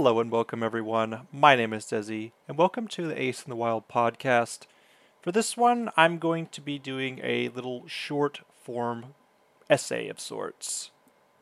Hello 0.00 0.18
and 0.18 0.30
welcome, 0.30 0.62
everyone. 0.62 1.28
My 1.30 1.54
name 1.54 1.74
is 1.74 1.84
Desi, 1.84 2.32
and 2.48 2.56
welcome 2.56 2.88
to 2.88 3.06
the 3.06 3.20
Ace 3.20 3.42
in 3.42 3.50
the 3.50 3.54
Wild 3.54 3.86
podcast. 3.86 4.60
For 5.20 5.30
this 5.30 5.58
one, 5.58 5.90
I'm 5.94 6.16
going 6.16 6.46
to 6.52 6.62
be 6.62 6.78
doing 6.78 7.20
a 7.22 7.50
little 7.50 7.86
short 7.86 8.40
form 8.62 9.12
essay 9.68 10.08
of 10.08 10.18
sorts. 10.18 10.90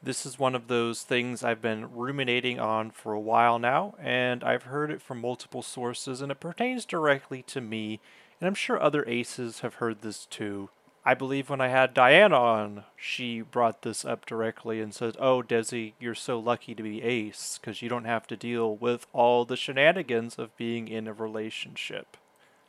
This 0.02 0.26
is 0.26 0.40
one 0.40 0.56
of 0.56 0.66
those 0.66 1.04
things 1.04 1.44
I've 1.44 1.62
been 1.62 1.94
ruminating 1.94 2.58
on 2.58 2.90
for 2.90 3.12
a 3.12 3.20
while 3.20 3.60
now, 3.60 3.94
and 4.02 4.42
I've 4.42 4.64
heard 4.64 4.90
it 4.90 5.00
from 5.00 5.20
multiple 5.20 5.62
sources, 5.62 6.20
and 6.20 6.32
it 6.32 6.40
pertains 6.40 6.84
directly 6.84 7.42
to 7.44 7.60
me, 7.60 8.00
and 8.40 8.48
I'm 8.48 8.56
sure 8.56 8.82
other 8.82 9.04
aces 9.06 9.60
have 9.60 9.74
heard 9.74 10.02
this 10.02 10.26
too. 10.26 10.68
I 11.08 11.14
believe 11.14 11.48
when 11.48 11.62
I 11.62 11.68
had 11.68 11.94
Diana 11.94 12.36
on, 12.36 12.84
she 12.94 13.40
brought 13.40 13.80
this 13.80 14.04
up 14.04 14.26
directly 14.26 14.78
and 14.78 14.92
said, 14.92 15.16
Oh, 15.18 15.40
Desi, 15.42 15.94
you're 15.98 16.14
so 16.14 16.38
lucky 16.38 16.74
to 16.74 16.82
be 16.82 17.02
ace 17.02 17.58
because 17.58 17.80
you 17.80 17.88
don't 17.88 18.04
have 18.04 18.26
to 18.26 18.36
deal 18.36 18.76
with 18.76 19.06
all 19.14 19.46
the 19.46 19.56
shenanigans 19.56 20.38
of 20.38 20.54
being 20.58 20.86
in 20.86 21.08
a 21.08 21.14
relationship. 21.14 22.18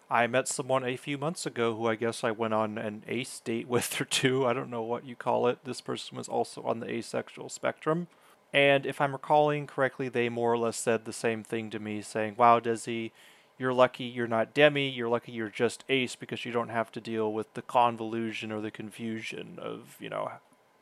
I 0.09 0.25
met 0.27 0.47
someone 0.47 0.85
a 0.85 0.95
few 0.95 1.17
months 1.17 1.45
ago 1.45 1.75
who 1.75 1.87
I 1.87 1.95
guess 1.95 2.23
I 2.23 2.31
went 2.31 2.53
on 2.53 2.77
an 2.77 3.03
ace 3.09 3.41
date 3.41 3.67
with 3.67 3.99
or 3.99 4.05
two. 4.05 4.45
I 4.47 4.53
don't 4.53 4.69
know 4.69 4.83
what 4.83 5.05
you 5.05 5.17
call 5.17 5.47
it. 5.47 5.65
This 5.65 5.81
person 5.81 6.15
was 6.17 6.29
also 6.29 6.61
on 6.61 6.79
the 6.79 6.89
asexual 6.89 7.49
spectrum. 7.49 8.07
And 8.53 8.85
if 8.85 9.01
I'm 9.01 9.11
recalling 9.11 9.67
correctly, 9.67 10.07
they 10.07 10.29
more 10.29 10.53
or 10.53 10.57
less 10.57 10.77
said 10.77 11.03
the 11.03 11.11
same 11.11 11.43
thing 11.43 11.69
to 11.71 11.79
me, 11.79 12.01
saying, 12.01 12.35
Wow, 12.37 12.61
Desi, 12.61 13.11
you're 13.59 13.73
lucky 13.73 14.05
you're 14.05 14.27
not 14.27 14.53
demi, 14.53 14.89
you're 14.89 15.09
lucky 15.09 15.31
you're 15.31 15.49
just 15.49 15.83
ace 15.89 16.15
because 16.15 16.45
you 16.45 16.51
don't 16.51 16.69
have 16.69 16.91
to 16.93 17.01
deal 17.01 17.31
with 17.31 17.53
the 17.53 17.61
convolution 17.61 18.51
or 18.51 18.61
the 18.61 18.71
confusion 18.71 19.59
of, 19.61 19.97
you 19.99 20.09
know, 20.09 20.31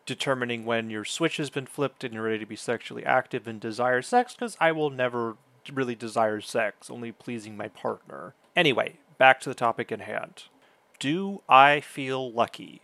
determining 0.06 0.64
when 0.66 0.90
your 0.90 1.04
switch 1.04 1.38
has 1.38 1.50
been 1.50 1.66
flipped 1.66 2.04
and 2.04 2.14
you're 2.14 2.24
ready 2.24 2.40
to 2.40 2.46
be 2.46 2.56
sexually 2.56 3.06
active 3.06 3.48
and 3.48 3.60
desire 3.60 4.02
sex 4.02 4.34
because 4.34 4.56
I 4.60 4.72
will 4.72 4.90
never 4.90 5.36
really 5.74 5.96
desire 5.96 6.40
sex, 6.40 6.90
only 6.90 7.12
pleasing 7.12 7.58
my 7.58 7.68
partner. 7.68 8.34
Anyway, 8.56 9.00
back 9.18 9.40
to 9.42 9.50
the 9.50 9.56
topic 9.56 9.92
in 9.92 10.00
hand. 10.00 10.44
Do 11.00 11.42
I 11.50 11.82
feel 11.82 12.32
lucky? 12.32 12.82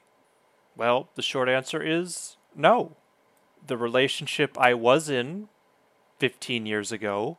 Well, 0.75 1.09
the 1.16 1.21
short 1.21 1.49
answer 1.49 1.81
is 1.81 2.38
no. 2.55 2.97
The 3.66 3.77
relationship 3.77 4.58
I 4.59 4.73
was 4.73 5.09
in 5.09 5.47
15 6.19 6.66
years 6.66 6.91
ago 6.91 7.38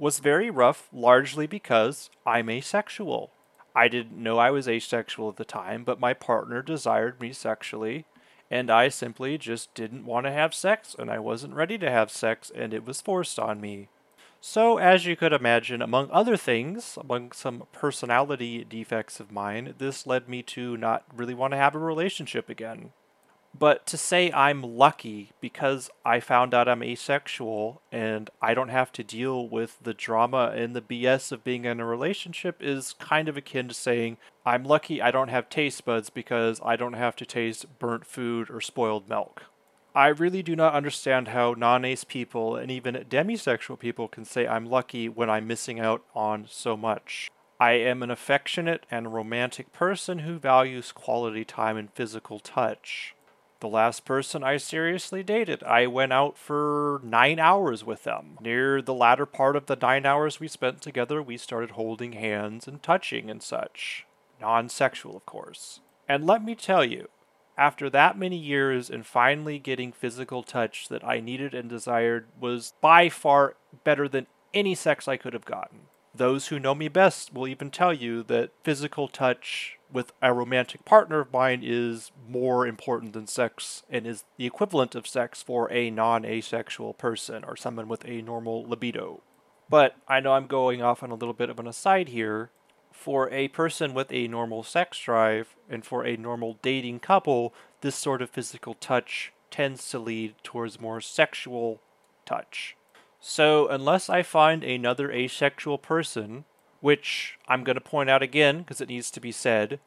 was 0.00 0.18
very 0.18 0.50
rough, 0.50 0.88
largely 0.92 1.46
because 1.46 2.10
I'm 2.24 2.50
asexual. 2.50 3.30
I 3.74 3.88
didn't 3.88 4.22
know 4.22 4.38
I 4.38 4.50
was 4.50 4.68
asexual 4.68 5.28
at 5.28 5.36
the 5.36 5.44
time, 5.44 5.84
but 5.84 6.00
my 6.00 6.14
partner 6.14 6.62
desired 6.62 7.20
me 7.20 7.32
sexually, 7.32 8.06
and 8.50 8.70
I 8.70 8.88
simply 8.88 9.36
just 9.36 9.74
didn't 9.74 10.06
want 10.06 10.24
to 10.26 10.32
have 10.32 10.54
sex, 10.54 10.96
and 10.98 11.10
I 11.10 11.18
wasn't 11.18 11.54
ready 11.54 11.76
to 11.78 11.90
have 11.90 12.10
sex, 12.10 12.50
and 12.54 12.72
it 12.72 12.84
was 12.84 13.00
forced 13.00 13.38
on 13.38 13.60
me. 13.60 13.88
So, 14.40 14.78
as 14.78 15.06
you 15.06 15.16
could 15.16 15.32
imagine, 15.32 15.82
among 15.82 16.08
other 16.10 16.36
things, 16.36 16.96
among 17.00 17.32
some 17.32 17.64
personality 17.72 18.64
defects 18.64 19.18
of 19.18 19.32
mine, 19.32 19.74
this 19.78 20.06
led 20.06 20.28
me 20.28 20.42
to 20.44 20.76
not 20.76 21.04
really 21.14 21.34
want 21.34 21.52
to 21.52 21.58
have 21.58 21.74
a 21.74 21.78
relationship 21.78 22.48
again. 22.48 22.92
But 23.58 23.86
to 23.86 23.96
say 23.96 24.30
I'm 24.32 24.62
lucky 24.62 25.30
because 25.40 25.88
I 26.04 26.20
found 26.20 26.52
out 26.52 26.68
I'm 26.68 26.82
asexual 26.82 27.80
and 27.90 28.28
I 28.42 28.52
don't 28.52 28.68
have 28.68 28.92
to 28.92 29.04
deal 29.04 29.48
with 29.48 29.78
the 29.82 29.94
drama 29.94 30.52
and 30.54 30.74
the 30.74 30.82
BS 30.82 31.32
of 31.32 31.44
being 31.44 31.64
in 31.64 31.80
a 31.80 31.86
relationship 31.86 32.62
is 32.62 32.94
kind 32.98 33.28
of 33.28 33.36
akin 33.36 33.68
to 33.68 33.74
saying 33.74 34.18
I'm 34.44 34.64
lucky 34.64 35.00
I 35.00 35.10
don't 35.10 35.28
have 35.28 35.48
taste 35.48 35.84
buds 35.84 36.10
because 36.10 36.60
I 36.64 36.76
don't 36.76 36.94
have 36.94 37.16
to 37.16 37.24
taste 37.26 37.78
burnt 37.78 38.04
food 38.04 38.50
or 38.50 38.60
spoiled 38.60 39.08
milk. 39.08 39.44
I 39.94 40.08
really 40.08 40.42
do 40.42 40.54
not 40.54 40.74
understand 40.74 41.28
how 41.28 41.54
non 41.56 41.84
ace 41.86 42.04
people 42.04 42.56
and 42.56 42.70
even 42.70 43.06
demisexual 43.08 43.78
people 43.78 44.08
can 44.08 44.26
say 44.26 44.46
I'm 44.46 44.66
lucky 44.66 45.08
when 45.08 45.30
I'm 45.30 45.46
missing 45.46 45.80
out 45.80 46.02
on 46.14 46.46
so 46.50 46.76
much. 46.76 47.30
I 47.58 47.72
am 47.72 48.02
an 48.02 48.10
affectionate 48.10 48.84
and 48.90 49.14
romantic 49.14 49.72
person 49.72 50.18
who 50.20 50.38
values 50.38 50.92
quality 50.92 51.46
time 51.46 51.78
and 51.78 51.90
physical 51.90 52.38
touch 52.38 53.15
the 53.60 53.68
last 53.68 54.04
person 54.04 54.42
I 54.42 54.56
seriously 54.56 55.22
dated. 55.22 55.62
I 55.62 55.86
went 55.86 56.12
out 56.12 56.36
for 56.36 57.00
nine 57.02 57.38
hours 57.38 57.84
with 57.84 58.04
them. 58.04 58.38
Near 58.40 58.82
the 58.82 58.94
latter 58.94 59.26
part 59.26 59.56
of 59.56 59.66
the 59.66 59.76
nine 59.76 60.06
hours 60.06 60.40
we 60.40 60.48
spent 60.48 60.80
together, 60.80 61.22
we 61.22 61.36
started 61.36 61.70
holding 61.72 62.12
hands 62.12 62.68
and 62.68 62.82
touching 62.82 63.30
and 63.30 63.42
such. 63.42 64.06
Non 64.40 64.68
sexual, 64.68 65.16
of 65.16 65.26
course. 65.26 65.80
And 66.08 66.26
let 66.26 66.44
me 66.44 66.54
tell 66.54 66.84
you, 66.84 67.08
after 67.58 67.88
that 67.90 68.18
many 68.18 68.36
years 68.36 68.90
and 68.90 69.06
finally 69.06 69.58
getting 69.58 69.92
physical 69.92 70.42
touch 70.42 70.88
that 70.88 71.04
I 71.04 71.20
needed 71.20 71.54
and 71.54 71.68
desired 71.68 72.26
was 72.38 72.74
by 72.80 73.08
far 73.08 73.56
better 73.84 74.08
than 74.08 74.26
any 74.52 74.74
sex 74.74 75.08
I 75.08 75.16
could 75.16 75.32
have 75.32 75.44
gotten. 75.44 75.80
Those 76.14 76.48
who 76.48 76.58
know 76.58 76.74
me 76.74 76.88
best 76.88 77.32
will 77.32 77.48
even 77.48 77.70
tell 77.70 77.92
you 77.92 78.22
that 78.24 78.50
physical 78.62 79.08
touch 79.08 79.75
with 79.92 80.12
a 80.20 80.32
romantic 80.32 80.84
partner 80.84 81.20
of 81.20 81.32
mine 81.32 81.60
is 81.62 82.10
more 82.28 82.66
important 82.66 83.12
than 83.12 83.26
sex 83.26 83.82
and 83.88 84.06
is 84.06 84.24
the 84.36 84.46
equivalent 84.46 84.94
of 84.94 85.06
sex 85.06 85.42
for 85.42 85.70
a 85.72 85.90
non 85.90 86.24
asexual 86.24 86.94
person 86.94 87.44
or 87.44 87.56
someone 87.56 87.88
with 87.88 88.04
a 88.04 88.22
normal 88.22 88.64
libido. 88.64 89.22
But 89.68 89.96
I 90.08 90.20
know 90.20 90.32
I'm 90.32 90.46
going 90.46 90.82
off 90.82 91.02
on 91.02 91.10
a 91.10 91.14
little 91.14 91.34
bit 91.34 91.50
of 91.50 91.58
an 91.58 91.66
aside 91.66 92.08
here. 92.08 92.50
For 92.92 93.30
a 93.30 93.48
person 93.48 93.92
with 93.92 94.10
a 94.10 94.26
normal 94.26 94.62
sex 94.62 94.98
drive 94.98 95.54
and 95.68 95.84
for 95.84 96.04
a 96.04 96.16
normal 96.16 96.58
dating 96.62 97.00
couple, 97.00 97.52
this 97.82 97.94
sort 97.94 98.22
of 98.22 98.30
physical 98.30 98.74
touch 98.74 99.32
tends 99.50 99.88
to 99.90 99.98
lead 99.98 100.34
towards 100.42 100.80
more 100.80 101.00
sexual 101.00 101.80
touch. 102.24 102.74
So, 103.20 103.68
unless 103.68 104.08
I 104.08 104.22
find 104.22 104.64
another 104.64 105.10
asexual 105.10 105.78
person, 105.78 106.44
which 106.86 107.36
I'm 107.48 107.64
going 107.64 107.74
to 107.74 107.80
point 107.80 108.08
out 108.08 108.22
again 108.22 108.58
because 108.58 108.80
it 108.80 108.88
needs 108.88 109.10
to 109.10 109.18
be 109.18 109.32
said, 109.32 109.80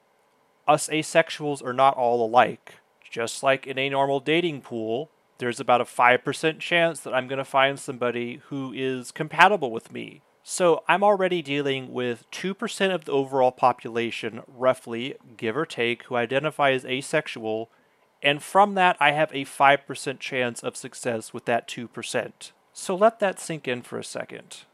us 0.68 0.90
asexuals 0.90 1.64
are 1.64 1.72
not 1.72 1.96
all 1.96 2.26
alike. 2.26 2.74
Just 3.10 3.42
like 3.42 3.66
in 3.66 3.80
a 3.80 3.90
normal 3.90 4.20
dating 4.20 4.60
pool, 4.60 5.10
there's 5.38 5.62
about 5.62 5.80
a 5.80 5.86
5% 5.86 6.60
chance 6.60 7.00
that 7.00 7.14
I'm 7.14 7.30
going 7.30 7.38
to 7.38 7.46
find 7.46 7.80
somebody 7.80 8.42
who 8.48 8.74
is 8.76 9.14
compatible 9.14 9.72
with 9.72 9.94
me. 9.94 10.24
So 10.44 10.84
I'm 10.90 11.02
already 11.02 11.42
dealing 11.42 11.94
with 11.94 12.30
2% 12.32 12.94
of 12.94 13.06
the 13.06 13.14
overall 13.14 13.54
population, 13.54 14.42
roughly, 14.46 15.16
give 15.38 15.56
or 15.56 15.66
take, 15.66 16.04
who 16.04 16.18
identify 16.18 16.72
as 16.72 16.84
asexual, 16.84 17.70
and 18.22 18.44
from 18.44 18.76
that 18.76 18.98
I 19.00 19.12
have 19.12 19.32
a 19.32 19.46
5% 19.46 20.20
chance 20.20 20.62
of 20.62 20.76
success 20.76 21.34
with 21.34 21.46
that 21.46 21.66
2%. 21.66 22.52
So 22.74 22.94
let 22.94 23.22
that 23.22 23.40
sink 23.40 23.70
in 23.70 23.84
for 23.84 23.98
a 23.98 24.04
second. 24.04 24.66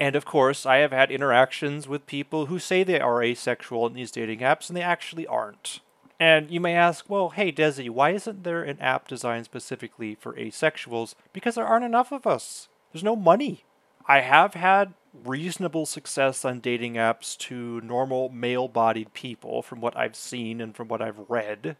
And 0.00 0.16
of 0.16 0.24
course, 0.24 0.64
I 0.64 0.78
have 0.78 0.92
had 0.92 1.10
interactions 1.10 1.86
with 1.86 2.06
people 2.06 2.46
who 2.46 2.58
say 2.58 2.82
they 2.82 2.98
are 2.98 3.22
asexual 3.22 3.86
in 3.86 3.92
these 3.92 4.10
dating 4.10 4.38
apps 4.38 4.68
and 4.68 4.76
they 4.76 4.82
actually 4.82 5.26
aren't. 5.26 5.80
And 6.18 6.50
you 6.50 6.58
may 6.58 6.74
ask, 6.74 7.08
well, 7.08 7.30
hey, 7.30 7.52
Desi, 7.52 7.90
why 7.90 8.10
isn't 8.10 8.42
there 8.42 8.62
an 8.62 8.80
app 8.80 9.08
designed 9.08 9.44
specifically 9.44 10.14
for 10.14 10.32
asexuals? 10.34 11.14
Because 11.34 11.54
there 11.54 11.66
aren't 11.66 11.84
enough 11.84 12.12
of 12.12 12.26
us. 12.26 12.68
There's 12.92 13.04
no 13.04 13.14
money. 13.14 13.64
I 14.08 14.20
have 14.20 14.54
had 14.54 14.94
reasonable 15.12 15.84
success 15.84 16.44
on 16.44 16.60
dating 16.60 16.94
apps 16.94 17.36
to 17.36 17.80
normal 17.82 18.30
male 18.30 18.68
bodied 18.68 19.12
people 19.12 19.60
from 19.60 19.80
what 19.80 19.96
I've 19.96 20.16
seen 20.16 20.60
and 20.62 20.74
from 20.74 20.88
what 20.88 21.02
I've 21.02 21.28
read. 21.28 21.76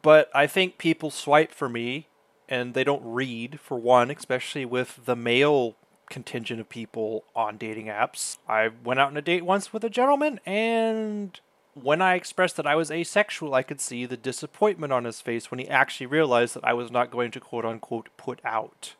But 0.00 0.30
I 0.34 0.46
think 0.46 0.76
people 0.76 1.10
swipe 1.10 1.52
for 1.52 1.68
me 1.68 2.08
and 2.48 2.74
they 2.74 2.84
don't 2.84 3.02
read 3.04 3.60
for 3.60 3.78
one, 3.78 4.10
especially 4.10 4.66
with 4.66 5.00
the 5.06 5.16
male 5.16 5.76
contingent 6.12 6.60
of 6.60 6.68
people 6.68 7.24
on 7.34 7.56
dating 7.56 7.86
apps. 7.86 8.36
I 8.46 8.68
went 8.84 9.00
out 9.00 9.08
on 9.08 9.16
a 9.16 9.22
date 9.22 9.46
once 9.46 9.72
with 9.72 9.82
a 9.82 9.90
gentleman, 9.90 10.40
and 10.44 11.40
when 11.74 12.02
I 12.02 12.14
expressed 12.14 12.56
that 12.56 12.66
I 12.66 12.76
was 12.76 12.90
asexual, 12.90 13.54
I 13.54 13.62
could 13.62 13.80
see 13.80 14.04
the 14.04 14.18
disappointment 14.18 14.92
on 14.92 15.04
his 15.04 15.22
face 15.22 15.50
when 15.50 15.58
he 15.58 15.66
actually 15.68 16.06
realized 16.06 16.54
that 16.54 16.64
I 16.64 16.74
was 16.74 16.90
not 16.90 17.10
going 17.10 17.30
to 17.30 17.40
quote 17.40 17.64
unquote 17.64 18.10
put 18.18 18.40
out. 18.44 18.94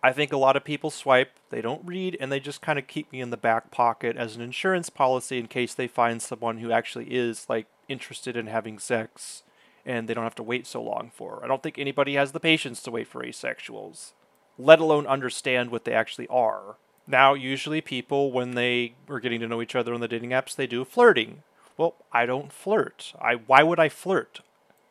I 0.00 0.12
think 0.12 0.32
a 0.32 0.36
lot 0.36 0.56
of 0.56 0.62
people 0.62 0.90
swipe, 0.90 1.32
they 1.50 1.60
don't 1.60 1.84
read, 1.84 2.16
and 2.20 2.30
they 2.30 2.38
just 2.38 2.62
kind 2.62 2.78
of 2.78 2.86
keep 2.86 3.10
me 3.10 3.20
in 3.20 3.30
the 3.30 3.36
back 3.36 3.72
pocket 3.72 4.16
as 4.16 4.36
an 4.36 4.42
insurance 4.42 4.90
policy 4.90 5.38
in 5.38 5.48
case 5.48 5.74
they 5.74 5.88
find 5.88 6.22
someone 6.22 6.58
who 6.58 6.70
actually 6.70 7.06
is 7.06 7.46
like 7.48 7.66
interested 7.88 8.36
in 8.36 8.46
having 8.46 8.78
sex 8.78 9.42
and 9.84 10.06
they 10.06 10.14
don't 10.14 10.22
have 10.22 10.36
to 10.36 10.42
wait 10.44 10.68
so 10.68 10.80
long 10.80 11.10
for. 11.12 11.40
I 11.42 11.48
don't 11.48 11.64
think 11.64 11.78
anybody 11.78 12.14
has 12.14 12.30
the 12.30 12.38
patience 12.38 12.80
to 12.84 12.92
wait 12.92 13.08
for 13.08 13.24
asexuals, 13.24 14.12
let 14.58 14.80
alone 14.80 15.06
understand 15.06 15.70
what 15.70 15.84
they 15.84 15.92
actually 15.92 16.26
are. 16.28 16.76
Now, 17.06 17.32
usually 17.34 17.80
people, 17.80 18.32
when 18.32 18.52
they 18.52 18.94
are 19.08 19.20
getting 19.20 19.40
to 19.40 19.48
know 19.48 19.62
each 19.62 19.74
other 19.74 19.94
on 19.94 20.00
the 20.00 20.08
dating 20.08 20.30
apps, 20.30 20.54
they 20.54 20.66
do 20.66 20.84
flirting. 20.84 21.42
Well, 21.76 21.94
I 22.12 22.26
don't 22.26 22.52
flirt. 22.52 23.14
I 23.20 23.34
why 23.34 23.62
would 23.62 23.80
I 23.80 23.88
flirt? 23.88 24.40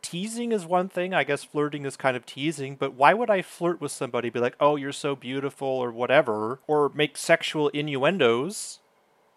Teasing 0.02 0.52
is 0.52 0.66
one 0.66 0.88
thing. 0.88 1.14
I 1.14 1.24
guess 1.26 1.44
flirting 1.44 1.86
is 1.86 1.98
kind 1.98 2.16
of 2.16 2.26
teasing, 2.26 2.76
but 2.76 2.94
why 2.94 3.14
would 3.14 3.30
I 3.30 3.42
flirt 3.42 3.82
with 3.82 3.92
somebody 3.92 4.30
be 4.30 4.40
like, 4.40 4.56
"Oh, 4.60 4.78
you're 4.78 4.94
so 4.94 5.16
beautiful" 5.16 5.68
or 5.68 5.92
whatever, 5.92 6.60
or 6.66 6.90
make 6.96 7.18
sexual 7.18 7.68
innuendos 7.70 8.80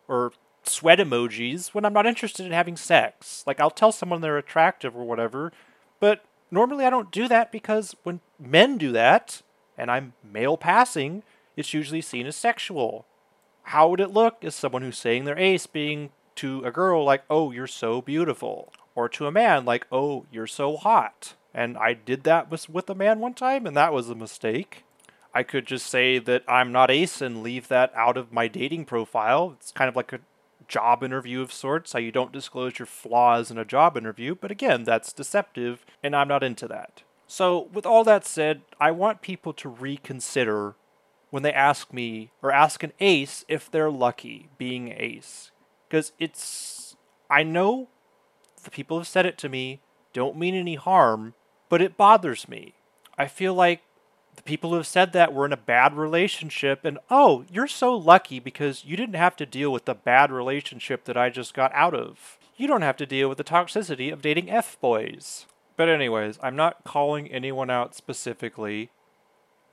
or 0.07 0.33
sweat 0.63 0.99
emojis 0.99 1.69
when 1.69 1.85
I'm 1.85 1.93
not 1.93 2.07
interested 2.07 2.47
in 2.47 2.53
having 2.53 2.77
sex. 2.77 3.45
Like 3.47 3.61
I'll 3.61 3.71
tell 3.71 3.93
someone 3.93 4.21
they're 4.21 4.39
attractive 4.39 4.97
or 4.97 5.05
whatever, 5.05 5.53
but 5.99 6.25
normally 6.51 6.85
I 6.85 6.91
don't 6.91 7.11
do 7.11 7.29
that 7.29 7.53
because 7.53 7.97
when 8.03 8.21
men 8.39 8.79
do 8.79 8.93
that 8.93 9.43
and 9.81 9.91
I'm 9.91 10.13
male 10.23 10.59
passing, 10.59 11.23
it's 11.57 11.73
usually 11.73 12.03
seen 12.03 12.27
as 12.27 12.37
sexual. 12.37 13.07
How 13.63 13.89
would 13.89 14.01
it 14.01 14.13
look 14.13 14.45
as 14.45 14.55
someone 14.55 14.83
who's 14.83 14.99
saying 14.99 15.25
their 15.25 15.39
ace 15.39 15.67
being 15.67 16.11
to 16.37 16.63
a 16.65 16.71
girl 16.71 17.03
like, 17.03 17.25
oh, 17.31 17.51
you're 17.51 17.67
so 17.67 18.03
beautiful? 18.03 18.73
Or 18.95 19.09
to 19.09 19.27
a 19.27 19.33
man 19.33 19.65
like, 19.65 19.87
oh, 19.91 20.27
you're 20.31 20.47
so 20.47 20.77
hot? 20.77 21.35
And 21.55 21.79
I 21.79 21.95
did 21.95 22.25
that 22.25 22.51
with, 22.51 22.69
with 22.69 22.91
a 22.91 22.95
man 22.95 23.21
one 23.21 23.35
time, 23.35 23.67
and 23.67 23.77
that 23.77 23.93
was 23.93 24.11
a 24.11 24.15
mistake. 24.15 24.85
I 25.33 25.43
could 25.43 25.67
just 25.67 25.87
say 25.87 26.19
that 26.19 26.45
I'm 26.47 26.73
not 26.73 26.91
ace 26.91 27.23
and 27.23 27.43
leave 27.43 27.69
that 27.69 27.93
out 27.97 28.17
of 28.17 28.33
my 28.33 28.49
dating 28.49 28.85
profile. 28.85 29.57
It's 29.57 29.73
kind 29.73 29.89
of 29.89 29.97
like 29.97 30.13
a 30.13 30.21
job 30.69 31.03
interview 31.03 31.41
of 31.41 31.53
sorts, 31.53 31.93
how 31.93 31.99
you 32.01 32.13
don't 32.13 32.33
disclose 32.33 32.79
your 32.79 32.87
flaws 32.87 33.51
in 33.51 33.59
a 33.59 33.65
job 33.65 33.97
interview, 33.97 34.35
but 34.35 34.51
again, 34.51 34.85
that's 34.85 35.13
deceptive, 35.13 35.85
and 36.03 36.15
I'm 36.15 36.29
not 36.29 36.43
into 36.43 36.69
that. 36.69 37.03
So, 37.33 37.69
with 37.73 37.87
all 37.87 38.03
that 38.03 38.27
said, 38.27 38.63
I 38.81 38.91
want 38.91 39.23
people 39.23 39.53
to 39.53 39.69
reconsider 39.69 40.75
when 41.31 41.45
they 41.45 41.53
ask 41.53 41.93
me 41.93 42.33
or 42.43 42.51
ask 42.51 42.83
an 42.83 42.93
ace 42.99 43.45
if 43.47 43.71
they're 43.71 43.89
lucky 43.89 44.49
being 44.59 44.93
ace. 44.99 45.53
Because 45.89 46.11
it's, 46.19 46.97
I 47.31 47.45
know 47.45 47.87
the 48.65 48.71
people 48.73 48.97
who 48.97 49.03
have 49.03 49.07
said 49.07 49.27
it 49.27 49.39
to 49.39 49.49
me, 49.49 49.81
don't 50.13 50.37
mean 50.37 50.57
any 50.57 50.75
harm, 50.75 51.35
but 51.69 51.81
it 51.81 51.97
bothers 51.97 52.49
me. 52.49 52.75
I 53.17 53.29
feel 53.29 53.55
like 53.55 53.83
the 54.35 54.43
people 54.43 54.71
who 54.71 54.77
have 54.77 54.87
said 54.89 55.13
that 55.13 55.33
were 55.33 55.47
in 55.47 55.53
a 55.53 55.57
bad 55.57 55.97
relationship, 55.97 56.85
and 56.85 56.99
oh, 57.11 57.45
you're 57.49 57.69
so 57.69 57.95
lucky 57.95 58.41
because 58.41 58.85
you 58.85 58.97
didn't 58.97 59.15
have 59.15 59.37
to 59.37 59.47
deal 59.47 59.71
with 59.71 59.85
the 59.85 59.95
bad 59.95 60.33
relationship 60.33 61.05
that 61.05 61.17
I 61.17 61.31
just 61.31 61.55
got 61.55 61.71
out 61.75 61.95
of. 61.95 62.41
You 62.57 62.67
don't 62.67 62.83
have 62.83 62.97
to 62.97 63.07
deal 63.07 63.29
with 63.29 63.39
the 63.39 63.45
toxicity 63.45 64.13
of 64.13 64.21
dating 64.21 64.51
F 64.51 64.77
boys. 64.81 65.47
But, 65.81 65.89
anyways, 65.89 66.39
I'm 66.43 66.57
not 66.57 66.85
calling 66.85 67.29
anyone 67.29 67.71
out 67.71 67.95
specifically. 67.95 68.91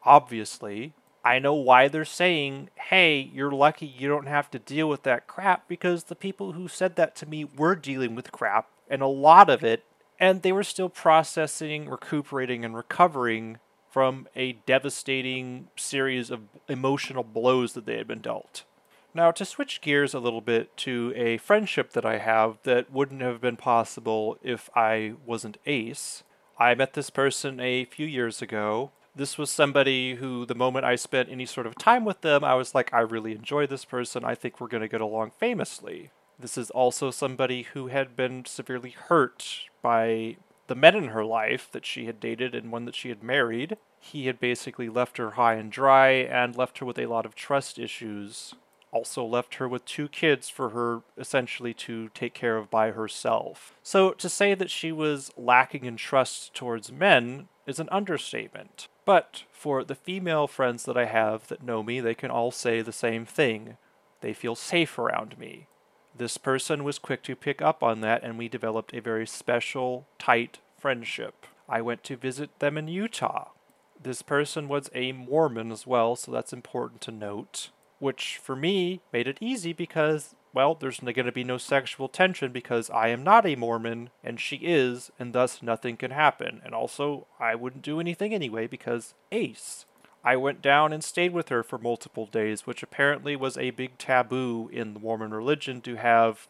Obviously, 0.04 0.94
I 1.26 1.38
know 1.38 1.54
why 1.54 1.90
they're 1.90 2.06
saying, 2.06 2.70
hey, 2.76 3.30
you're 3.34 3.52
lucky 3.52 3.88
you 3.88 4.08
don't 4.08 4.30
have 4.30 4.50
to 4.52 4.58
deal 4.58 4.88
with 4.88 5.04
that 5.04 5.28
crap 5.28 5.68
because 5.68 6.06
the 6.06 6.16
people 6.16 6.54
who 6.54 6.70
said 6.70 6.96
that 6.96 7.14
to 7.18 7.26
me 7.26 7.44
were 7.44 7.76
dealing 7.76 8.16
with 8.16 8.32
crap 8.32 8.70
and 8.90 9.02
a 9.02 9.08
lot 9.08 9.50
of 9.50 9.66
it, 9.66 9.84
and 10.18 10.44
they 10.44 10.54
were 10.54 10.64
still 10.64 10.88
processing, 10.88 11.90
recuperating, 11.90 12.64
and 12.64 12.74
recovering 12.74 13.58
from 13.92 14.30
a 14.34 14.54
devastating 14.66 15.68
series 15.76 16.32
of 16.32 16.44
emotional 16.70 17.26
blows 17.26 17.74
that 17.74 17.86
they 17.86 17.98
had 17.98 18.08
been 18.08 18.22
dealt. 18.22 18.64
Now, 19.18 19.32
to 19.32 19.46
switch 19.46 19.82
gears 19.82 20.14
a 20.14 20.20
little 20.20 20.42
bit 20.42 20.78
to 20.78 21.12
a 21.16 21.38
friendship 21.38 21.94
that 21.94 22.06
I 22.06 22.20
have 22.20 22.60
that 22.66 22.92
wouldn't 22.92 23.24
have 23.24 23.42
been 23.42 23.58
possible 23.58 24.38
if 24.44 24.70
I 24.76 25.14
wasn't 25.26 25.58
Ace, 25.66 26.22
I 26.60 26.76
met 26.76 26.94
this 26.94 27.10
person 27.10 27.60
a 27.60 27.86
few 27.86 28.06
years 28.06 28.44
ago. 28.44 28.92
This 29.16 29.36
was 29.36 29.50
somebody 29.50 30.14
who, 30.18 30.46
the 30.46 30.54
moment 30.54 30.86
I 30.86 30.98
spent 30.98 31.30
any 31.32 31.48
sort 31.48 31.66
of 31.66 31.80
time 31.80 32.06
with 32.06 32.22
them, 32.22 32.44
I 32.44 32.54
was 32.54 32.76
like, 32.76 32.94
I 32.94 33.00
really 33.00 33.32
enjoy 33.32 33.66
this 33.66 33.86
person. 33.86 34.24
I 34.24 34.36
think 34.36 34.62
we're 34.62 34.68
going 34.68 34.82
to 34.82 34.88
get 34.88 35.02
along 35.02 35.32
famously. 35.32 36.12
This 36.38 36.56
is 36.56 36.70
also 36.70 37.10
somebody 37.10 37.64
who 37.64 37.88
had 37.88 38.16
been 38.16 38.46
severely 38.46 38.92
hurt 38.92 39.62
by 39.82 40.38
the 40.68 40.76
men 40.76 40.96
in 40.96 41.06
her 41.06 41.26
life 41.26 41.70
that 41.72 41.88
she 41.88 42.06
had 42.06 42.20
dated 42.20 42.54
and 42.54 42.72
one 42.72 42.86
that 42.86 42.94
she 42.94 43.10
had 43.10 43.24
married. 43.24 43.78
He 44.00 44.28
had 44.28 44.40
basically 44.40 44.90
left 44.90 45.18
her 45.18 45.32
high 45.32 45.56
and 45.56 45.72
dry 45.72 46.10
and 46.10 46.56
left 46.56 46.78
her 46.78 46.86
with 46.86 47.00
a 47.00 47.08
lot 47.08 47.26
of 47.26 47.34
trust 47.34 47.80
issues. 47.80 48.54
Also, 48.98 49.24
left 49.24 49.56
her 49.56 49.68
with 49.68 49.86
two 49.86 50.08
kids 50.08 50.50
for 50.50 50.70
her 50.70 51.04
essentially 51.20 51.72
to 51.72 52.10
take 52.16 52.34
care 52.34 52.58
of 52.58 52.72
by 52.72 52.90
herself. 52.90 53.76
So, 53.84 54.10
to 54.14 54.28
say 54.28 54.56
that 54.56 54.72
she 54.72 54.92
was 54.92 55.32
lacking 55.38 55.86
in 55.86 55.98
trust 55.98 56.56
towards 56.56 56.92
men 56.92 57.48
is 57.68 57.80
an 57.80 57.90
understatement. 57.92 58.88
But 59.06 59.44
for 59.52 59.84
the 59.84 59.94
female 59.94 60.48
friends 60.48 60.84
that 60.86 60.98
I 60.98 61.06
have 61.06 61.48
that 61.50 61.62
know 61.62 61.84
me, 61.84 62.00
they 62.00 62.16
can 62.16 62.32
all 62.32 62.50
say 62.50 62.82
the 62.82 62.92
same 62.92 63.24
thing. 63.24 63.78
They 64.22 64.34
feel 64.34 64.56
safe 64.56 64.98
around 64.98 65.38
me. 65.38 65.68
This 66.18 66.40
person 66.40 66.84
was 66.84 66.98
quick 66.98 67.22
to 67.26 67.36
pick 67.36 67.62
up 67.62 67.84
on 67.84 68.02
that, 68.02 68.24
and 68.24 68.36
we 68.36 68.50
developed 68.50 68.96
a 68.96 69.00
very 69.00 69.28
special, 69.28 70.08
tight 70.18 70.58
friendship. 70.80 71.46
I 71.70 71.82
went 71.82 72.04
to 72.06 72.18
visit 72.18 72.58
them 72.58 72.80
in 72.80 72.88
Utah. 72.88 73.50
This 74.02 74.24
person 74.24 74.68
was 74.68 74.90
a 74.96 75.12
Mormon 75.12 75.72
as 75.72 75.86
well, 75.86 76.16
so 76.16 76.32
that's 76.32 76.52
important 76.52 77.02
to 77.02 77.12
note. 77.12 77.70
Which 78.00 78.40
for 78.42 78.56
me 78.56 79.02
made 79.12 79.28
it 79.28 79.40
easy 79.42 79.74
because, 79.74 80.36
well, 80.54 80.76
there's 80.76 81.00
going 81.00 81.26
to 81.26 81.32
be 81.32 81.44
no 81.44 81.58
sexual 81.58 82.08
tension 82.08 82.52
because 82.52 82.90
I 82.90 83.08
am 83.08 83.24
not 83.24 83.46
a 83.46 83.56
Mormon 83.56 84.12
and 84.24 84.40
she 84.40 84.58
is, 84.58 85.12
and 85.18 85.34
thus 85.34 85.64
nothing 85.64 85.98
can 85.98 86.12
happen. 86.12 86.62
And 86.64 86.76
also, 86.76 87.28
I 87.40 87.56
wouldn't 87.56 87.84
do 87.84 88.00
anything 88.00 88.34
anyway 88.34 88.68
because 88.68 89.14
Ace. 89.32 89.86
I 90.24 90.36
went 90.36 90.62
down 90.62 90.92
and 90.92 91.04
stayed 91.04 91.32
with 91.32 91.50
her 91.50 91.64
for 91.64 91.78
multiple 91.78 92.26
days, 92.26 92.68
which 92.68 92.84
apparently 92.84 93.36
was 93.36 93.58
a 93.58 93.72
big 93.72 93.98
taboo 93.98 94.70
in 94.74 94.94
the 94.94 95.00
Mormon 95.00 95.34
religion 95.34 95.80
to 95.82 95.96
have. 95.96 96.48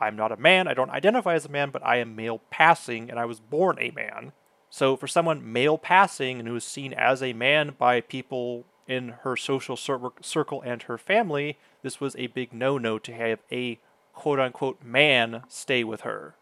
I'm 0.00 0.16
not 0.16 0.32
a 0.32 0.36
man, 0.36 0.66
I 0.66 0.74
don't 0.74 0.90
identify 0.90 1.34
as 1.34 1.44
a 1.44 1.48
man, 1.48 1.70
but 1.70 1.86
I 1.86 1.98
am 1.98 2.16
male 2.16 2.40
passing, 2.50 3.08
and 3.08 3.20
I 3.20 3.24
was 3.24 3.38
born 3.38 3.78
a 3.80 3.92
man. 3.92 4.32
So, 4.70 4.96
for 4.96 5.06
someone 5.06 5.52
male 5.52 5.78
passing 5.78 6.40
and 6.40 6.48
who 6.48 6.56
is 6.56 6.64
seen 6.64 6.92
as 6.94 7.22
a 7.22 7.32
man 7.32 7.76
by 7.78 8.00
people 8.00 8.64
in 8.86 9.10
her 9.22 9.36
social 9.36 9.76
circle 9.76 10.62
and 10.62 10.82
her 10.82 10.98
family, 10.98 11.58
this 11.82 12.00
was 12.00 12.16
a 12.16 12.26
big 12.28 12.52
no 12.52 12.78
no 12.78 12.98
to 12.98 13.12
have 13.12 13.40
a 13.50 13.78
quote 14.12 14.40
unquote 14.40 14.82
man 14.82 15.42
stay 15.48 15.84
with 15.84 16.02
her. 16.02 16.34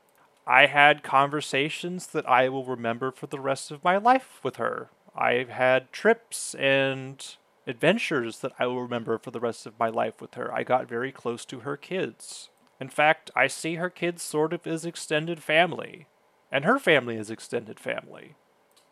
I 0.47 0.67
had 0.67 1.03
conversations 1.03 2.09
that 2.09 2.29
I 2.29 2.49
will 2.49 2.65
remember 2.65 3.13
for 3.13 3.27
the 3.27 3.41
rest 3.41 3.71
of 3.71 3.85
my 3.85 3.97
life 3.97 4.41
with 4.43 4.57
her. 4.57 4.91
I've 5.15 5.51
had 5.51 5.93
trips 5.93 6.55
and 6.55 7.25
adventures 7.67 8.41
that 8.41 8.53
I 8.59 8.67
will 8.67 8.83
remember 8.83 9.19
for 9.19 9.31
the 9.31 9.41
rest 9.41 9.67
of 9.67 9.79
my 9.79 9.89
life 9.89 10.21
with 10.21 10.35
her. 10.35 10.53
I 10.53 10.63
got 10.63 10.89
very 10.89 11.13
close 11.13 11.45
to 11.47 11.61
her 11.61 11.77
kids. 11.77 12.49
In 12.81 12.89
fact, 12.89 13.31
I 13.37 13.47
see 13.47 13.75
her 13.75 13.91
kids 13.91 14.23
sort 14.23 14.53
of 14.53 14.67
as 14.67 14.85
extended 14.85 15.43
family, 15.43 16.07
and 16.51 16.65
her 16.65 16.79
family 16.79 17.17
is 17.17 17.31
extended 17.31 17.79
family. 17.79 18.35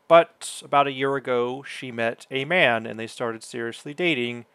But 0.08 0.62
about 0.64 0.86
a 0.86 0.92
year 0.92 1.14
ago, 1.16 1.62
she 1.62 1.92
met 1.92 2.26
a 2.30 2.44
man 2.44 2.86
and 2.86 2.98
they 2.98 3.06
started 3.06 3.42
seriously 3.42 3.94
dating. 3.94 4.46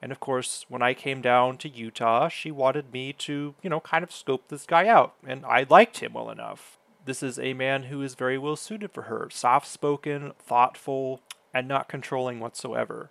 And 0.00 0.10
of 0.12 0.20
course, 0.20 0.64
when 0.68 0.82
I 0.82 0.94
came 0.94 1.20
down 1.20 1.58
to 1.58 1.68
Utah, 1.68 2.28
she 2.28 2.50
wanted 2.50 2.92
me 2.92 3.12
to, 3.14 3.54
you 3.62 3.70
know, 3.70 3.80
kind 3.80 4.04
of 4.04 4.12
scope 4.12 4.48
this 4.48 4.64
guy 4.64 4.86
out. 4.86 5.14
And 5.26 5.44
I 5.44 5.66
liked 5.68 5.98
him 5.98 6.14
well 6.14 6.30
enough 6.30 6.78
this 7.04 7.22
is 7.22 7.38
a 7.38 7.54
man 7.54 7.84
who 7.84 8.02
is 8.02 8.14
very 8.14 8.38
well 8.38 8.56
suited 8.56 8.92
for 8.92 9.02
her 9.02 9.28
soft 9.30 9.66
spoken, 9.66 10.32
thoughtful, 10.38 11.20
and 11.52 11.66
not 11.66 11.88
controlling 11.88 12.40
whatsoever. 12.40 13.10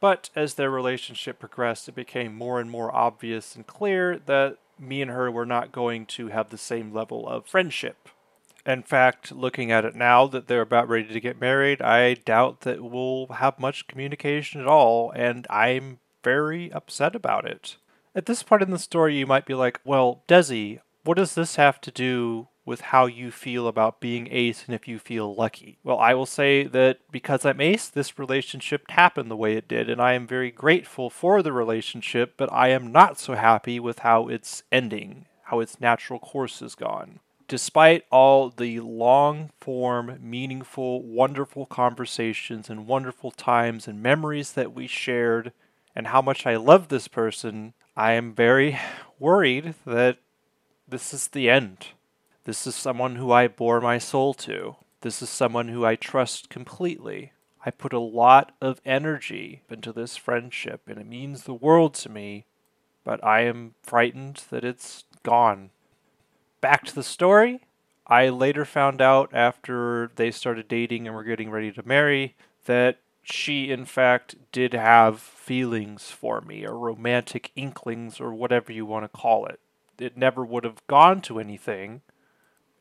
But 0.00 0.30
as 0.34 0.54
their 0.54 0.70
relationship 0.70 1.38
progressed, 1.38 1.88
it 1.88 1.94
became 1.94 2.34
more 2.34 2.60
and 2.60 2.70
more 2.70 2.94
obvious 2.94 3.54
and 3.54 3.66
clear 3.66 4.18
that 4.26 4.58
me 4.78 5.00
and 5.00 5.10
her 5.10 5.30
were 5.30 5.46
not 5.46 5.72
going 5.72 6.06
to 6.06 6.28
have 6.28 6.50
the 6.50 6.58
same 6.58 6.92
level 6.92 7.28
of 7.28 7.46
friendship. 7.46 8.08
In 8.66 8.82
fact, 8.82 9.32
looking 9.32 9.72
at 9.72 9.84
it 9.84 9.94
now 9.94 10.26
that 10.28 10.46
they're 10.46 10.60
about 10.60 10.88
ready 10.88 11.12
to 11.12 11.20
get 11.20 11.40
married, 11.40 11.82
I 11.82 12.14
doubt 12.14 12.60
that 12.60 12.82
we'll 12.82 13.26
have 13.26 13.58
much 13.58 13.88
communication 13.88 14.60
at 14.60 14.68
all, 14.68 15.10
and 15.12 15.46
I'm 15.50 15.98
very 16.22 16.72
upset 16.72 17.16
about 17.16 17.44
it. 17.46 17.76
At 18.14 18.26
this 18.26 18.42
point 18.42 18.62
in 18.62 18.70
the 18.70 18.78
story, 18.78 19.16
you 19.16 19.26
might 19.26 19.46
be 19.46 19.54
like, 19.54 19.80
well, 19.84 20.22
Desi, 20.28 20.80
what 21.02 21.16
does 21.16 21.34
this 21.34 21.56
have 21.56 21.80
to 21.80 21.90
do 21.90 22.48
with 22.64 22.80
how 22.80 23.06
you 23.06 23.30
feel 23.30 23.66
about 23.66 24.00
being 24.00 24.28
ace 24.30 24.64
and 24.66 24.74
if 24.74 24.86
you 24.86 24.98
feel 24.98 25.34
lucky. 25.34 25.78
Well, 25.82 25.98
I 25.98 26.14
will 26.14 26.26
say 26.26 26.64
that 26.64 26.98
because 27.10 27.44
I'm 27.44 27.60
ace, 27.60 27.88
this 27.88 28.18
relationship 28.18 28.90
happened 28.90 29.30
the 29.30 29.36
way 29.36 29.54
it 29.54 29.68
did, 29.68 29.90
and 29.90 30.00
I 30.00 30.12
am 30.12 30.26
very 30.26 30.50
grateful 30.50 31.10
for 31.10 31.42
the 31.42 31.52
relationship, 31.52 32.34
but 32.36 32.52
I 32.52 32.68
am 32.68 32.92
not 32.92 33.18
so 33.18 33.34
happy 33.34 33.80
with 33.80 34.00
how 34.00 34.28
it's 34.28 34.62
ending, 34.70 35.26
how 35.44 35.60
its 35.60 35.80
natural 35.80 36.20
course 36.20 36.60
has 36.60 36.74
gone. 36.74 37.18
Despite 37.52 38.06
all 38.10 38.48
the 38.48 38.80
long 38.80 39.50
form, 39.60 40.18
meaningful, 40.22 41.02
wonderful 41.02 41.66
conversations 41.66 42.70
and 42.70 42.86
wonderful 42.86 43.30
times 43.30 43.86
and 43.86 44.02
memories 44.02 44.52
that 44.52 44.72
we 44.72 44.86
shared, 44.86 45.52
and 45.94 46.06
how 46.06 46.22
much 46.22 46.46
I 46.46 46.56
love 46.56 46.88
this 46.88 47.08
person, 47.08 47.74
I 47.94 48.12
am 48.12 48.32
very 48.32 48.80
worried 49.18 49.74
that 49.84 50.16
this 50.88 51.12
is 51.12 51.28
the 51.28 51.50
end. 51.50 51.88
This 52.44 52.66
is 52.66 52.74
someone 52.74 53.16
who 53.16 53.30
I 53.32 53.48
bore 53.48 53.82
my 53.82 53.98
soul 53.98 54.32
to. 54.32 54.76
This 55.02 55.20
is 55.20 55.28
someone 55.28 55.68
who 55.68 55.84
I 55.84 55.94
trust 55.94 56.48
completely. 56.48 57.32
I 57.66 57.70
put 57.70 57.92
a 57.92 57.98
lot 57.98 58.52
of 58.62 58.80
energy 58.86 59.60
into 59.68 59.92
this 59.92 60.16
friendship, 60.16 60.88
and 60.88 60.98
it 60.98 61.06
means 61.06 61.42
the 61.42 61.52
world 61.52 61.92
to 61.96 62.08
me, 62.08 62.46
but 63.04 63.22
I 63.22 63.42
am 63.42 63.74
frightened 63.82 64.44
that 64.48 64.64
it's 64.64 65.04
gone. 65.22 65.68
Back 66.62 66.84
to 66.84 66.94
the 66.94 67.02
story. 67.02 67.60
I 68.06 68.28
later 68.28 68.64
found 68.64 69.02
out 69.02 69.30
after 69.34 70.12
they 70.14 70.30
started 70.30 70.68
dating 70.68 71.06
and 71.06 71.14
were 71.14 71.24
getting 71.24 71.50
ready 71.50 71.72
to 71.72 71.86
marry 71.86 72.36
that 72.66 73.00
she, 73.20 73.70
in 73.70 73.84
fact, 73.84 74.36
did 74.52 74.72
have 74.72 75.20
feelings 75.20 76.10
for 76.10 76.40
me, 76.40 76.64
or 76.64 76.78
romantic 76.78 77.50
inklings, 77.56 78.20
or 78.20 78.32
whatever 78.32 78.72
you 78.72 78.86
want 78.86 79.04
to 79.04 79.08
call 79.08 79.44
it. 79.46 79.58
It 79.98 80.16
never 80.16 80.44
would 80.44 80.62
have 80.64 80.86
gone 80.86 81.20
to 81.22 81.40
anything, 81.40 82.02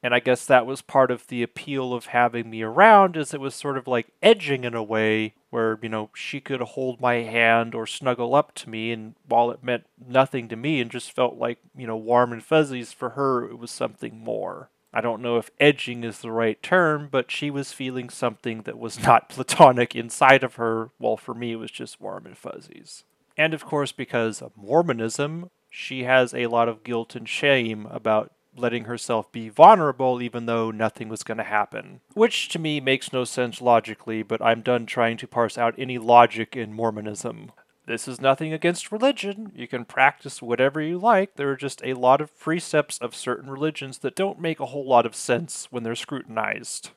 And 0.04 0.16
I 0.16 0.20
guess 0.20 0.46
that 0.46 0.66
was 0.66 0.82
part 0.82 1.12
of 1.12 1.28
the 1.28 1.44
appeal 1.44 1.94
of 1.94 2.08
having 2.08 2.50
me 2.50 2.64
around 2.64 3.16
is 3.16 3.34
it 3.34 3.40
was 3.40 3.54
sort 3.54 3.78
of 3.78 3.88
like 3.88 4.08
edging 4.22 4.64
in 4.64 4.74
a 4.74 4.82
way 4.82 5.36
where, 5.52 5.78
you 5.82 5.90
know, 5.90 6.10
she 6.16 6.40
could 6.40 6.62
hold 6.62 7.00
my 7.00 7.16
hand 7.16 7.76
or 7.76 7.86
snuggle 7.86 8.34
up 8.34 8.56
to 8.56 8.70
me 8.70 8.92
and 8.92 9.16
while 9.28 9.52
it 9.52 9.64
meant 9.64 9.86
nothing 10.04 10.48
to 10.48 10.56
me 10.56 10.82
and 10.82 10.90
just 10.90 11.12
felt 11.12 11.36
like, 11.38 11.60
you 11.78 11.86
know, 11.86 11.98
warm 11.98 12.34
and 12.34 12.44
fuzzies 12.44 12.92
for 12.92 13.12
her, 13.12 13.48
it 13.48 13.60
was 13.60 13.70
something 13.70 14.18
more. 14.18 14.70
I 14.94 15.02
don't 15.02 15.22
know 15.22 15.38
if 15.38 15.52
edging 15.60 16.04
is 16.04 16.20
the 16.20 16.32
right 16.32 16.62
term, 16.62 17.08
but 17.10 17.32
she 17.32 17.50
was 17.50 17.72
feeling 17.72 18.10
something 18.10 18.64
that 18.64 18.78
was 18.78 19.02
not 19.04 19.30
platonic 19.30 19.96
inside 19.96 20.44
of 20.44 20.56
her, 20.56 20.90
while 20.98 21.18
for 21.18 21.34
me 21.34 21.54
it 21.54 21.58
was 21.58 21.72
just 21.72 22.02
warm 22.02 22.26
and 22.26 22.38
fuzzies. 22.38 23.04
And 23.38 23.54
of 23.54 23.66
course, 23.66 23.92
because 23.92 24.42
of 24.42 24.58
Mormonism, 24.58 25.50
she 25.70 26.04
has 26.04 26.34
a 26.34 26.48
lot 26.48 26.68
of 26.68 26.84
guilt 26.84 27.16
and 27.16 27.28
shame 27.28 27.86
about 27.86 28.34
letting 28.56 28.86
herself 28.86 29.32
be 29.32 29.50
vulnerable 29.50 30.22
even 30.22 30.46
though 30.46 30.72
nothing 30.72 31.10
was 31.10 31.24
going 31.24 31.38
to 31.38 31.44
happen. 31.44 32.02
Which 32.14 32.50
to 32.50 32.60
me 32.60 32.80
makes 32.80 33.14
no 33.14 33.24
sense 33.24 33.62
logically, 33.62 34.24
but 34.24 34.42
I'm 34.42 34.62
done 34.62 34.86
trying 34.86 35.18
to 35.18 35.28
parse 35.28 35.58
out 35.58 35.76
any 35.78 35.98
logic 35.98 36.56
in 36.56 36.74
Mormonism. 36.74 37.52
This 37.88 38.08
is 38.08 38.22
nothing 38.22 38.54
against 38.54 38.92
religion. 38.92 39.52
You 39.56 39.68
can 39.68 39.86
practice 39.86 40.42
whatever 40.42 40.82
you 40.82 40.98
like. 40.98 41.36
There 41.36 41.50
are 41.50 41.58
just 41.58 41.82
a 41.84 41.96
lot 41.96 42.22
of 42.22 42.38
precepts 42.40 42.98
of 43.00 43.16
certain 43.16 43.50
religions 43.50 44.00
that 44.00 44.16
don't 44.16 44.40
make 44.40 44.60
a 44.60 44.68
whole 44.68 44.88
lot 44.88 45.06
of 45.06 45.16
sense 45.16 45.68
when 45.72 45.84
they're 45.84 45.96
scrutinized. 45.96 46.92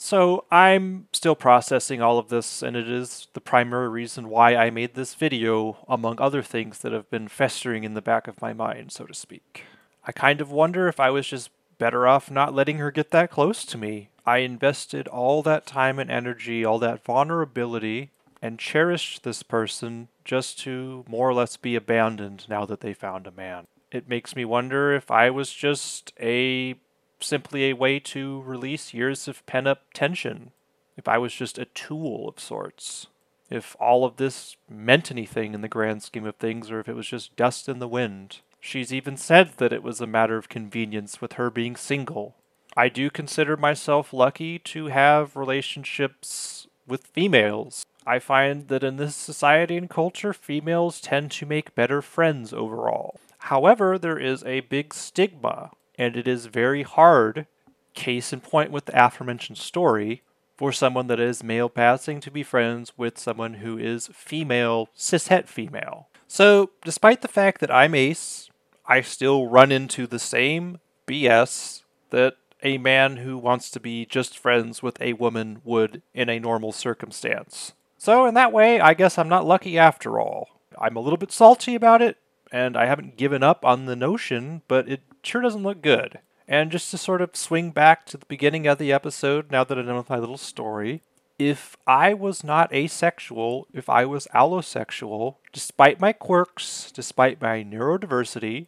So 0.00 0.44
I'm 0.52 1.08
still 1.12 1.34
processing 1.34 2.00
all 2.00 2.20
of 2.20 2.28
this, 2.28 2.62
and 2.62 2.76
it 2.76 2.88
is 2.88 3.26
the 3.32 3.40
primary 3.40 3.88
reason 3.88 4.28
why 4.28 4.54
I 4.54 4.70
made 4.70 4.94
this 4.94 5.14
video, 5.14 5.78
among 5.88 6.20
other 6.20 6.40
things 6.40 6.78
that 6.78 6.92
have 6.92 7.10
been 7.10 7.26
festering 7.26 7.82
in 7.82 7.94
the 7.94 8.00
back 8.00 8.28
of 8.28 8.40
my 8.40 8.52
mind, 8.52 8.92
so 8.92 9.06
to 9.06 9.14
speak. 9.14 9.64
I 10.08 10.12
kind 10.12 10.40
of 10.40 10.50
wonder 10.50 10.88
if 10.88 10.98
I 10.98 11.10
was 11.10 11.28
just 11.28 11.50
better 11.76 12.08
off 12.08 12.30
not 12.30 12.54
letting 12.54 12.78
her 12.78 12.90
get 12.90 13.10
that 13.10 13.30
close 13.30 13.62
to 13.66 13.76
me. 13.76 14.08
I 14.24 14.38
invested 14.38 15.06
all 15.06 15.42
that 15.42 15.66
time 15.66 15.98
and 15.98 16.10
energy, 16.10 16.64
all 16.64 16.78
that 16.78 17.04
vulnerability, 17.04 18.10
and 18.40 18.58
cherished 18.58 19.22
this 19.22 19.42
person 19.42 20.08
just 20.24 20.58
to 20.60 21.04
more 21.06 21.28
or 21.28 21.34
less 21.34 21.58
be 21.58 21.76
abandoned 21.76 22.46
now 22.48 22.64
that 22.64 22.80
they 22.80 22.94
found 22.94 23.26
a 23.26 23.30
man. 23.30 23.66
It 23.92 24.08
makes 24.08 24.34
me 24.34 24.46
wonder 24.46 24.94
if 24.94 25.10
I 25.10 25.28
was 25.28 25.52
just 25.52 26.14
a 26.18 26.76
simply 27.20 27.68
a 27.68 27.76
way 27.76 28.00
to 28.00 28.40
release 28.42 28.94
years 28.94 29.28
of 29.28 29.44
pent 29.44 29.68
up 29.68 29.92
tension. 29.92 30.52
If 30.96 31.06
I 31.06 31.18
was 31.18 31.34
just 31.34 31.58
a 31.58 31.66
tool 31.66 32.28
of 32.28 32.40
sorts. 32.40 33.08
If 33.50 33.76
all 33.78 34.06
of 34.06 34.16
this 34.16 34.56
meant 34.70 35.10
anything 35.10 35.52
in 35.52 35.60
the 35.60 35.68
grand 35.68 36.02
scheme 36.02 36.26
of 36.26 36.36
things, 36.36 36.70
or 36.70 36.80
if 36.80 36.88
it 36.88 36.94
was 36.94 37.08
just 37.08 37.36
dust 37.36 37.68
in 37.68 37.78
the 37.78 37.88
wind. 37.88 38.40
She's 38.60 38.92
even 38.92 39.16
said 39.16 39.52
that 39.58 39.72
it 39.72 39.82
was 39.82 40.00
a 40.00 40.06
matter 40.06 40.36
of 40.36 40.48
convenience 40.48 41.20
with 41.20 41.34
her 41.34 41.50
being 41.50 41.76
single. 41.76 42.34
I 42.76 42.88
do 42.88 43.10
consider 43.10 43.56
myself 43.56 44.12
lucky 44.12 44.58
to 44.60 44.86
have 44.86 45.36
relationships 45.36 46.66
with 46.86 47.06
females. 47.06 47.84
I 48.06 48.18
find 48.18 48.68
that 48.68 48.84
in 48.84 48.96
this 48.96 49.16
society 49.16 49.76
and 49.76 49.90
culture, 49.90 50.32
females 50.32 51.00
tend 51.00 51.30
to 51.32 51.46
make 51.46 51.74
better 51.74 52.00
friends 52.00 52.52
overall. 52.52 53.20
However, 53.38 53.98
there 53.98 54.18
is 54.18 54.42
a 54.44 54.60
big 54.60 54.94
stigma, 54.94 55.70
and 55.98 56.16
it 56.16 56.26
is 56.26 56.46
very 56.46 56.82
hard, 56.82 57.46
case 57.94 58.32
in 58.32 58.40
point 58.40 58.70
with 58.70 58.86
the 58.86 59.06
aforementioned 59.06 59.58
story, 59.58 60.22
for 60.56 60.72
someone 60.72 61.06
that 61.06 61.20
is 61.20 61.42
male 61.42 61.68
passing 61.68 62.20
to 62.20 62.30
be 62.30 62.42
friends 62.42 62.92
with 62.96 63.18
someone 63.18 63.54
who 63.54 63.78
is 63.78 64.10
female, 64.12 64.88
cishet 64.96 65.46
female. 65.46 66.08
So, 66.26 66.70
despite 66.84 67.22
the 67.22 67.28
fact 67.28 67.60
that 67.60 67.70
I'm 67.70 67.94
ace, 67.94 68.47
I 68.90 69.02
still 69.02 69.48
run 69.48 69.70
into 69.70 70.06
the 70.06 70.18
same 70.18 70.78
BS 71.06 71.82
that 72.08 72.36
a 72.62 72.78
man 72.78 73.18
who 73.18 73.36
wants 73.36 73.70
to 73.70 73.80
be 73.80 74.06
just 74.06 74.38
friends 74.38 74.82
with 74.82 75.00
a 75.00 75.12
woman 75.12 75.60
would 75.62 76.00
in 76.14 76.30
a 76.30 76.40
normal 76.40 76.72
circumstance. 76.72 77.74
So, 77.98 78.24
in 78.24 78.32
that 78.34 78.52
way, 78.52 78.80
I 78.80 78.94
guess 78.94 79.18
I'm 79.18 79.28
not 79.28 79.46
lucky 79.46 79.78
after 79.78 80.18
all. 80.18 80.60
I'm 80.78 80.96
a 80.96 81.00
little 81.00 81.18
bit 81.18 81.32
salty 81.32 81.74
about 81.74 82.00
it, 82.00 82.16
and 82.50 82.78
I 82.78 82.86
haven't 82.86 83.18
given 83.18 83.42
up 83.42 83.62
on 83.62 83.84
the 83.84 83.96
notion, 83.96 84.62
but 84.68 84.88
it 84.88 85.02
sure 85.22 85.42
doesn't 85.42 85.62
look 85.62 85.82
good. 85.82 86.20
And 86.46 86.72
just 86.72 86.90
to 86.92 86.98
sort 86.98 87.20
of 87.20 87.36
swing 87.36 87.72
back 87.72 88.06
to 88.06 88.16
the 88.16 88.24
beginning 88.26 88.66
of 88.66 88.78
the 88.78 88.90
episode, 88.90 89.50
now 89.50 89.64
that 89.64 89.78
I 89.78 89.82
know 89.82 90.04
my 90.08 90.18
little 90.18 90.38
story, 90.38 91.02
if 91.38 91.76
I 91.86 92.14
was 92.14 92.42
not 92.42 92.72
asexual, 92.72 93.66
if 93.74 93.88
I 93.88 94.06
was 94.06 94.26
allosexual, 94.34 95.36
despite 95.52 96.00
my 96.00 96.12
quirks, 96.12 96.90
despite 96.90 97.42
my 97.42 97.62
neurodiversity, 97.62 98.66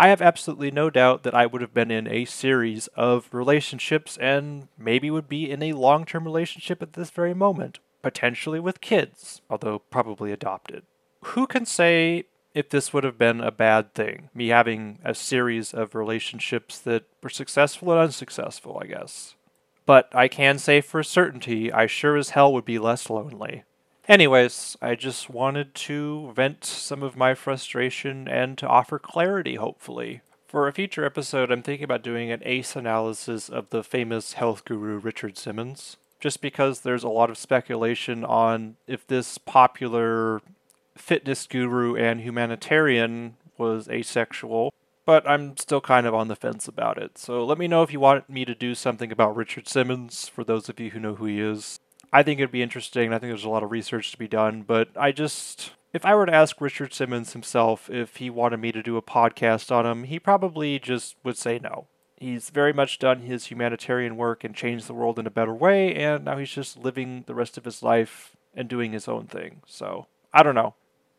I 0.00 0.08
have 0.08 0.22
absolutely 0.22 0.70
no 0.70 0.90
doubt 0.90 1.24
that 1.24 1.34
I 1.34 1.46
would 1.46 1.60
have 1.60 1.74
been 1.74 1.90
in 1.90 2.06
a 2.06 2.24
series 2.24 2.86
of 2.88 3.28
relationships 3.32 4.16
and 4.18 4.68
maybe 4.78 5.10
would 5.10 5.28
be 5.28 5.50
in 5.50 5.60
a 5.60 5.72
long 5.72 6.04
term 6.04 6.24
relationship 6.24 6.80
at 6.82 6.92
this 6.92 7.10
very 7.10 7.34
moment, 7.34 7.80
potentially 8.00 8.60
with 8.60 8.80
kids, 8.80 9.42
although 9.50 9.80
probably 9.80 10.30
adopted. 10.30 10.84
Who 11.24 11.48
can 11.48 11.66
say 11.66 12.26
if 12.54 12.68
this 12.68 12.92
would 12.92 13.02
have 13.02 13.18
been 13.18 13.40
a 13.40 13.50
bad 13.50 13.92
thing, 13.92 14.30
me 14.32 14.48
having 14.48 15.00
a 15.04 15.16
series 15.16 15.74
of 15.74 15.96
relationships 15.96 16.78
that 16.78 17.04
were 17.20 17.28
successful 17.28 17.90
and 17.90 18.00
unsuccessful, 18.00 18.80
I 18.80 18.86
guess? 18.86 19.34
But 19.84 20.14
I 20.14 20.28
can 20.28 20.58
say 20.58 20.80
for 20.80 21.02
certainty, 21.02 21.72
I 21.72 21.86
sure 21.86 22.16
as 22.16 22.30
hell 22.30 22.52
would 22.52 22.64
be 22.64 22.78
less 22.78 23.10
lonely. 23.10 23.64
Anyways, 24.08 24.74
I 24.80 24.94
just 24.94 25.28
wanted 25.28 25.74
to 25.74 26.32
vent 26.34 26.64
some 26.64 27.02
of 27.02 27.14
my 27.14 27.34
frustration 27.34 28.26
and 28.26 28.56
to 28.56 28.66
offer 28.66 28.98
clarity, 28.98 29.56
hopefully. 29.56 30.22
For 30.46 30.66
a 30.66 30.72
future 30.72 31.04
episode, 31.04 31.52
I'm 31.52 31.62
thinking 31.62 31.84
about 31.84 32.02
doing 32.02 32.30
an 32.30 32.40
ACE 32.42 32.74
analysis 32.74 33.50
of 33.50 33.68
the 33.68 33.84
famous 33.84 34.32
health 34.32 34.64
guru 34.64 34.96
Richard 34.96 35.36
Simmons, 35.36 35.98
just 36.20 36.40
because 36.40 36.80
there's 36.80 37.04
a 37.04 37.10
lot 37.10 37.28
of 37.28 37.36
speculation 37.36 38.24
on 38.24 38.76
if 38.86 39.06
this 39.06 39.36
popular 39.36 40.40
fitness 40.96 41.46
guru 41.46 41.94
and 41.94 42.22
humanitarian 42.22 43.34
was 43.58 43.90
asexual, 43.90 44.72
but 45.04 45.28
I'm 45.28 45.54
still 45.58 45.82
kind 45.82 46.06
of 46.06 46.14
on 46.14 46.28
the 46.28 46.36
fence 46.36 46.66
about 46.66 46.96
it. 46.96 47.18
So 47.18 47.44
let 47.44 47.58
me 47.58 47.68
know 47.68 47.82
if 47.82 47.92
you 47.92 48.00
want 48.00 48.30
me 48.30 48.46
to 48.46 48.54
do 48.54 48.74
something 48.74 49.12
about 49.12 49.36
Richard 49.36 49.68
Simmons, 49.68 50.28
for 50.28 50.44
those 50.44 50.70
of 50.70 50.80
you 50.80 50.92
who 50.92 50.98
know 50.98 51.16
who 51.16 51.26
he 51.26 51.40
is. 51.40 51.78
I 52.12 52.22
think 52.22 52.40
it'd 52.40 52.50
be 52.50 52.62
interesting. 52.62 53.12
I 53.12 53.18
think 53.18 53.30
there's 53.30 53.44
a 53.44 53.50
lot 53.50 53.62
of 53.62 53.70
research 53.70 54.10
to 54.12 54.18
be 54.18 54.28
done, 54.28 54.62
but 54.62 54.88
I 54.96 55.12
just 55.12 55.72
if 55.92 56.04
I 56.04 56.14
were 56.14 56.26
to 56.26 56.34
ask 56.34 56.60
Richard 56.60 56.92
Simmons 56.92 57.32
himself 57.32 57.88
if 57.90 58.16
he 58.16 58.30
wanted 58.30 58.58
me 58.58 58.72
to 58.72 58.82
do 58.82 58.96
a 58.96 59.02
podcast 59.02 59.70
on 59.72 59.86
him, 59.86 60.04
he 60.04 60.18
probably 60.18 60.78
just 60.78 61.16
would 61.24 61.36
say 61.36 61.58
no. 61.58 61.86
He's 62.16 62.50
very 62.50 62.72
much 62.72 62.98
done 62.98 63.20
his 63.20 63.46
humanitarian 63.46 64.16
work 64.16 64.42
and 64.42 64.54
changed 64.54 64.86
the 64.86 64.94
world 64.94 65.18
in 65.18 65.26
a 65.26 65.30
better 65.30 65.54
way, 65.54 65.94
and 65.94 66.24
now 66.24 66.36
he's 66.36 66.50
just 66.50 66.76
living 66.76 67.24
the 67.26 67.34
rest 67.34 67.56
of 67.56 67.64
his 67.64 67.82
life 67.82 68.36
and 68.54 68.68
doing 68.68 68.92
his 68.92 69.06
own 69.06 69.26
thing. 69.26 69.62
So, 69.66 70.06
I 70.32 70.42
don't 70.42 70.54
know. 70.56 70.74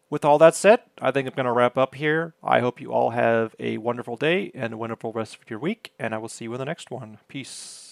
With 0.10 0.26
all 0.26 0.38
that 0.40 0.56
said, 0.56 0.82
I 1.02 1.12
think 1.12 1.28
I'm 1.28 1.36
going 1.36 1.46
to 1.46 1.52
wrap 1.52 1.78
up 1.78 1.96
here. 1.96 2.34
I 2.44 2.60
hope 2.60 2.82
you 2.82 2.92
all 2.92 3.12
have 3.12 3.56
a 3.60 3.78
wonderful 3.78 4.18
day 4.18 4.52
and 4.54 4.74
a 4.74 4.78
wonderful 4.78 5.14
rest 5.14 5.36
of 5.36 5.50
your 5.50 5.60
week, 5.60 5.94
and 5.98 6.14
I 6.14 6.18
will 6.18 6.28
see 6.28 6.46
you 6.46 6.54
in 6.54 6.60
the 6.60 6.66
next 6.66 6.92
one. 6.92 7.20
Peace. 7.28 7.89